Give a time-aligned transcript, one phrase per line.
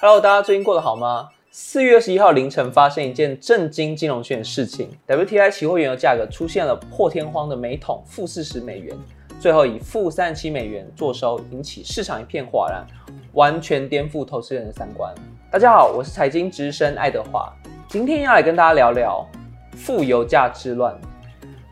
[0.00, 1.28] Hello，大家最近过得好吗？
[1.50, 8.96] 四月二十一号凌晨发生一件震惊金融圈的事情，WTI 期货原油价格出现了破天荒的每桶负四十美元，
[9.40, 12.86] 最后以负三十七美元作收，引起市场一片哗然，
[13.32, 15.12] 完全颠覆投资人的三观。
[15.50, 17.52] 大家好，我是财经之声爱德华，
[17.88, 19.26] 今天要来跟大家聊聊
[19.72, 20.96] 负油价之乱。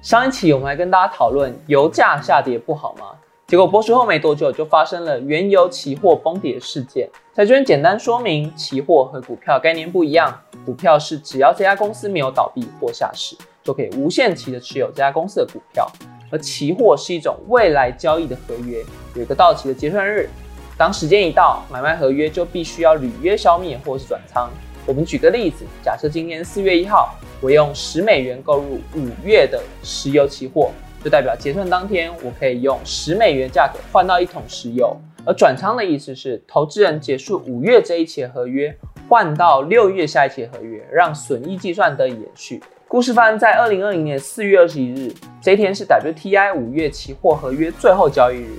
[0.02, 3.04] 上一期我们来跟大家讨论油价下跌不好吗？
[3.46, 7.08] 结果播出后没多久，就发生了原油期货崩跌事件。
[7.32, 10.36] 在这边简单说明，期货和股票概念不一样。
[10.64, 15.84] 股票是只要这家公司没有倒闭或下市，就可以无限期的持有这家公司的股票；
[16.28, 20.28] 而期货是一种未来交易的合约，有一个到期的结算日。
[20.76, 24.50] 当时间一到，买卖合约就必须要履约消灭或是转仓。
[24.84, 30.72] 我们举个例子，假设今天四月一号，我用十美元购入五月的石油期货。
[31.02, 34.96] 就代表结算当天，我可以用十美元价格换到一桶石油。
[35.24, 38.72] 而转仓的意思是，投资人结束五月这一期合约，
[39.08, 42.62] 换到六月下一期合约，让损益计算得以延续。
[42.88, 48.50] 故事发生在二零二零年四月二十一日，这一天是 WTI 五月期货合约最后交易日。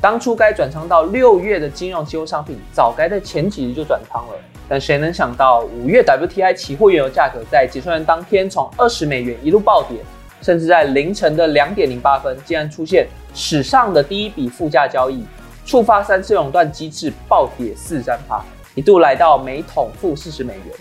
[0.00, 4.34] 当初该转仓到六月的金融期货商品，早该在前几日就转仓了。
[4.66, 9.98] 但谁能想到，五月 WTI 期货原油价格在结算当天从二十美元一路暴跌。
[10.44, 15.24] 甚至在凌晨的两点零八分，竟然出现史上的第一笔负价交易，
[15.64, 20.76] 触发三次熔断机制，暴跌四三趴，一度来到每桶负四十美元。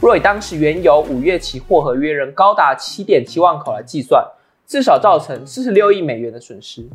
[0.00, 4.24] 若以当时原油五月期货合约仍高达七点七万口来计算，
[4.68, 6.88] 至少造成四十六亿美元的损失。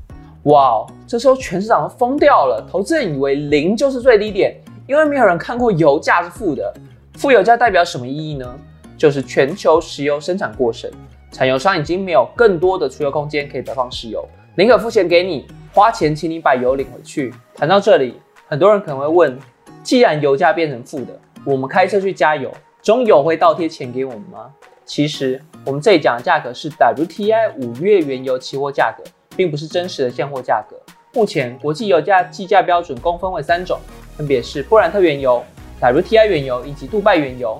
[0.43, 4.55] 哇，这时候全市场都疯掉了，投资人以为零就是最低点，
[4.87, 6.73] 因为没有人看过油价是负的。
[7.17, 8.57] 负油价代表什么意义呢？
[8.97, 10.89] 就是全球石油生产过剩。
[11.33, 14.23] 产油商已经没有更多的储油空间可以摆放石油，
[14.55, 17.33] 宁可付钱给你，花钱请你把油领回去。
[17.55, 19.35] 谈到这里，很多人可能会问：
[19.81, 24.53] 既然油价变成负的，我们开车去加油，中油会倒贴钱给我们吗？
[24.85, 29.03] 其实，我们这里讲的价格是 WTI 五月原油期货价格，
[29.35, 30.75] 并不是真实的现货价格。
[31.13, 33.79] 目前国际油价计价标准共分为三种，
[34.15, 35.43] 分别是布兰特原油、
[35.81, 37.59] WTI 原油以及杜拜原油。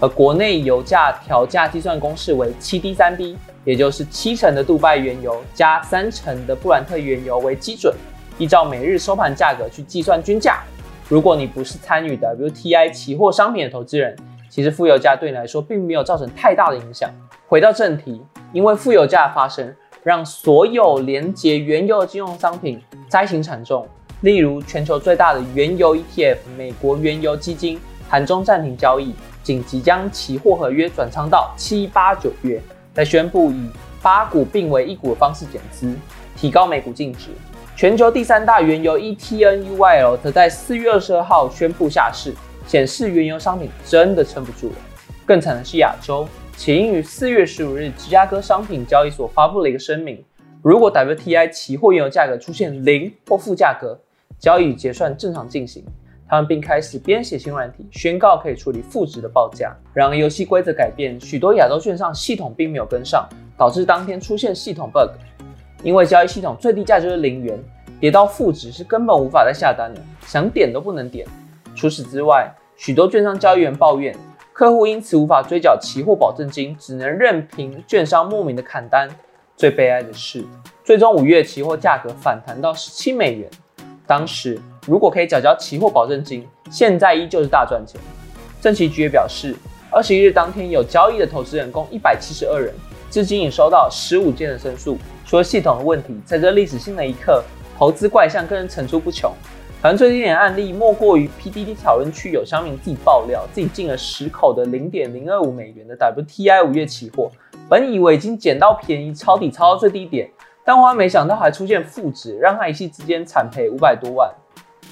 [0.00, 7.94] 而国内油价调价计算公式为七 D 三 B，也就是七成的杜拜原油加三成的布兰特原油为基准，
[8.38, 10.62] 依照每日收盘价格去计算均价。
[11.08, 14.16] 如果你不是参与 WTI 期货商品的投资人，
[14.50, 17.10] 其实负油价对你来说并没有造成太大的影响。
[17.46, 18.20] 回到正题，
[18.52, 23.86] 因为负油价的发生，让所有连接原油的金融商品灾情惨重，
[24.22, 27.78] 例如全球最大的原油 ETF 美国原油基金
[28.08, 29.14] 盘中暂停交易。
[29.44, 32.60] 紧急将期货合约转仓到七八九月，
[32.94, 33.68] 再宣布以
[34.02, 35.94] 八股并为一股的方式减资，
[36.34, 37.28] 提高每股净值。
[37.76, 42.32] 全球第三大原油 ETNUYL 则在四月二十二号宣布下市，
[42.66, 44.76] 显示原油商品真的撑不住了。
[45.26, 46.26] 更惨的是亚洲，
[46.56, 50.24] 且因于四月十五日芝加哥商品交易所发布了一个声明，
[50.62, 53.98] 如果 WTI 期货原油价格出现零或负价格，
[54.38, 55.84] 交易结算正常进行。
[56.34, 59.72] 他们并开始编写新软体，宣告可以处理负值的报价。
[59.92, 65.10] 然而，游戏规则改变，许多亚洲券商系统并没有跟上，导致当天出现系统 bug。
[65.84, 67.56] 因为交易系统最低价就是零元，
[68.00, 71.24] 跌到负值是根本无法再下单的，想点都不能点。
[71.76, 74.12] 除此之外，许多券商交易员抱怨，
[74.52, 79.08] 客户因此无法追缴期货保证金，只能任凭券商莫名的砍单。
[79.56, 80.44] 最悲哀的是，
[80.82, 83.48] 最终五月期货价格反弹到十七美元，
[84.04, 84.60] 当时。
[84.86, 88.00] 如果可以缴交期货保证金，现在依旧是大赚钱。
[88.60, 89.54] 证期局也表示，
[89.90, 92.74] 二十一日当天有交易的投资人共一百七十二人，
[93.10, 94.98] 至今已收到十五件的申诉。
[95.26, 97.42] 除了系统的问题，在这历史性的一刻，
[97.78, 99.32] 投资怪象更是层出不穷。
[99.80, 107.30] 反正最经典案例莫过于 PDD 讨论区有商民自己爆料，自己进了十口的零点零二五美元的 WTI 五月期货，
[107.68, 110.30] 本以为已经捡到便宜，抄底抄到最低点，
[110.64, 114.32] 但万万没想到还出现负值，让他一夕之间惨赔五百多万。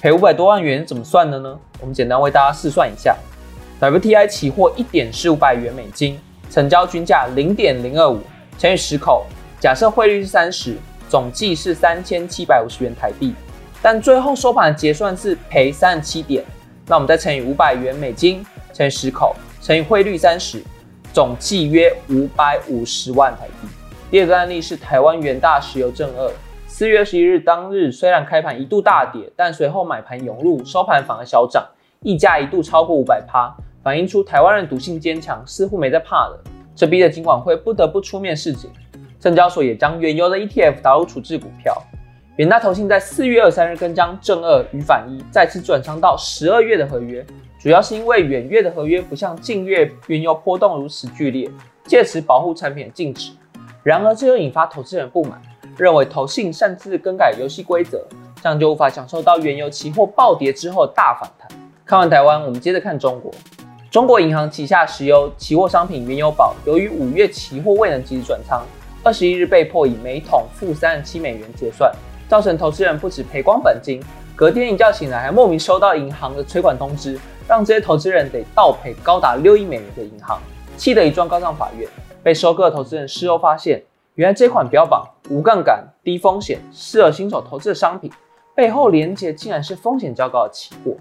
[0.01, 1.57] 赔五百多万元怎么算的呢？
[1.79, 3.15] 我们简单为大家试算一下
[3.79, 6.19] ，WTI 期货一点是五百元美金，
[6.49, 8.19] 成交均价零点零二五
[8.57, 9.25] 乘以十口，
[9.59, 10.75] 假设汇率是三十，
[11.07, 13.33] 总计是三千七百五十元台币。
[13.81, 16.43] 但最后收盘结算是赔三十七点，
[16.87, 20.61] 那我们再乘以五百元美金乘以十口乘以汇率三十，
[21.13, 23.67] 总计约五百五十万台币。
[24.11, 26.31] 第二个案例是台湾元大石油正二。
[26.75, 31.63] 四月二十一日当日，虽然开盘一度大跌，但随后买盘涌入，收盘反而小涨，
[31.99, 36.43] 溢价一度超过五百趴，反映出台湾人赌性坚强，似乎没在怕了。
[36.75, 38.71] 这逼得金管会不得不出面示警，
[39.19, 41.79] 证交所也将原油的 ETF 导入处置股票。
[42.37, 47.23] 远大投信在四月二三日更将正二与反一再次转仓到十二月的合约，
[47.59, 51.47] 主要是因为远月的合约不像近月原油波动如此剧烈，
[51.85, 53.31] 借此保护产品的净值。
[53.83, 55.39] 然而，这又引发投资人不满，
[55.77, 58.05] 认为投信擅自更改游戏规则，
[58.41, 61.49] 这样就无法享受到原油期货暴跌之后大反弹。
[61.85, 63.31] 看完台湾，我们接着看中国。
[63.91, 68.63] 中国银行旗下石油期货商品原油宝，由于五月期货未能及时转仓，
[69.03, 71.93] 二十一日被迫以每桶负三十七美元结算，
[72.27, 74.01] 造成投资人不止赔光本金，
[74.35, 77.19] 隔天一觉醒来还莫名收到银行的催款通知。
[77.45, 80.39] 让这些投资人得倒赔高达六亿美元的银行，
[80.77, 81.85] 气得一状告上法院。
[82.23, 83.83] 被收割的投资人事后发现，
[84.15, 88.11] 原来这款标榜无杠杆、低风险、适合新手投资的商品，
[88.55, 90.95] 背后连接竟然是风险较高的期货。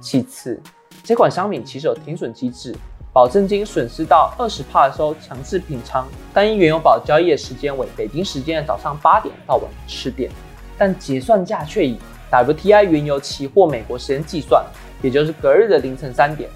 [0.00, 0.60] 其次，
[1.04, 2.74] 这款商品其实有停损机制，
[3.12, 6.04] 保证金损失到二十帕的时候强制平仓，
[6.34, 10.28] 单一原油宝交易的时间为北京时间的早上八点到晚上十点，
[10.76, 11.96] 但结算价却以
[12.32, 14.64] WTI 原油期货美国时间计算。
[15.02, 16.50] 也就是隔日的凌晨三点，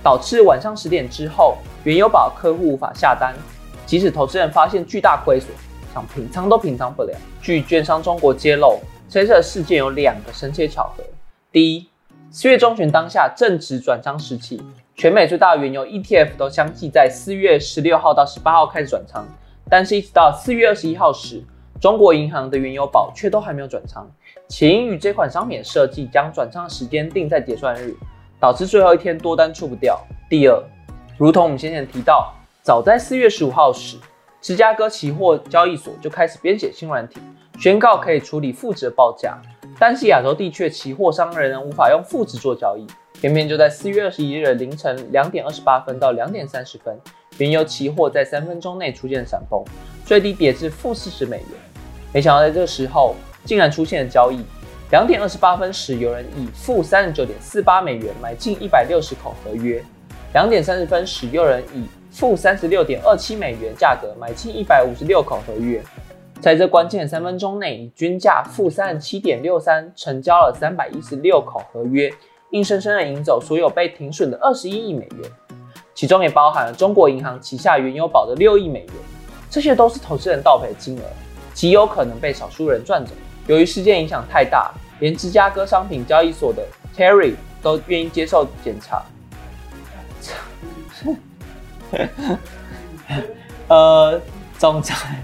[0.00, 3.34] 导致晚上十点之后，原油宝客户无法下单。
[3.90, 5.48] 即使投资人发现巨大亏损，
[5.92, 7.12] 想平仓都平仓不了。
[7.42, 8.78] 据券商中国揭露，
[9.08, 11.02] 这次事件有两个神奇巧合：
[11.50, 11.88] 第一，
[12.30, 14.62] 四月中旬当下正值转仓时期，
[14.94, 19.26] 全美最大的原油 ETF 都相继在四月十六号到十八号开始转仓，
[19.68, 21.42] 但是一直到四月二十一号时，
[21.80, 24.08] 中国银行的原油宝却都还没有转仓。
[24.46, 27.92] 且因与这款商品的设计将转仓时间定在结算日，
[28.38, 30.00] 导致最后一天多单出不掉。
[30.28, 30.62] 第二，
[31.18, 33.96] 如同我们先前提到，早在四月十五号时，
[34.40, 37.18] 芝加哥期货交易所就开始编写新软体，
[37.58, 39.40] 宣告可以处理负值报价。
[39.78, 42.86] 但是亚洲地区的期货商仍然无法用负值做交易。
[43.20, 46.98] 偏偏就在四月二十一日凌晨两点二十八分到两点三十分，
[47.38, 49.64] 原油期货在三分钟内出现闪崩，
[50.04, 51.48] 最低跌至负四十美元。
[52.12, 53.14] 没想到在这个时候。
[53.42, 54.44] 竟然出现了交易。
[54.90, 59.80] 两点二十八分时，有人以负三十九点四八美元买进一百六十口合约；
[60.34, 65.82] 两点三十分时，又有人以负三十六点二七美元价格买进一百五十六口合约。
[66.40, 72.10] 在这关键三分钟内，以均价负三十七点六三成交了三百一十六口合约，
[72.50, 75.30] 硬生生的赢走所有被停损的二十一亿美元，
[75.94, 78.94] 其中也包含了中国银行旗下原油宝的六亿美元。
[79.50, 81.02] 这些都是投资人倒赔的金额，
[81.52, 83.12] 极有可能被少数人赚走。
[83.46, 86.66] 由于事件影响太大，连芝加哥商品交易所的
[86.96, 89.04] Terry 都愿意接受检查。
[93.68, 94.20] 呃，
[94.58, 95.22] 总裁，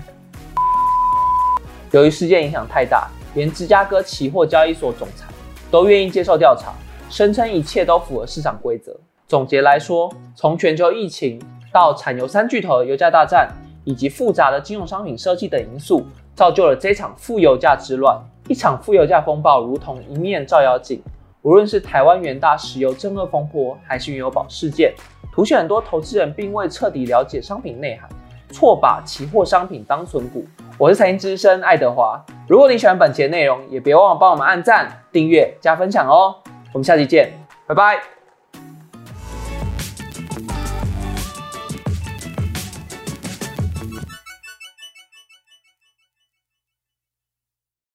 [1.90, 5.26] 由于事件影响太大，连芝加哥期货交易所总裁
[5.70, 6.72] 都愿意接受调查，
[7.10, 8.98] 声称一切都符合市场规则。
[9.26, 11.40] 总结来说，从全球疫情
[11.72, 13.50] 到产油三巨头油价大战，
[13.84, 16.06] 以及复杂的金融商品设计等因素。
[16.36, 21.02] 造就了这场负油价之乱，一场负油价风暴如同一面照妖镜。
[21.40, 24.92] 无论是台湾元大石油正恶风波，还是原油宝事件，
[25.36, 28.08] 凸显很多投资人并未彻底了解商品内涵，
[28.50, 30.42] 错把期货商品当存股。
[30.78, 32.18] 我是财经资深爱德华，
[32.48, 36.34] 如果你喜欢本节内容，也别忘了帮我们按赞、订阅、加分享哦。
[36.72, 37.30] 我们下期见，
[37.66, 38.25] 拜拜。